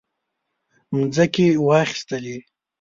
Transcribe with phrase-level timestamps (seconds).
[0.95, 2.37] مځکې واخیستلې.